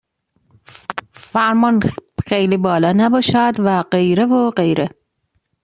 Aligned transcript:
فرمان 1.31 1.77
خیلی 2.27 2.57
بالا 2.57 2.93
نباشد 2.97 3.55
و 3.59 3.83
غیره 3.83 4.25
و 4.25 4.51
غیره. 4.51 4.89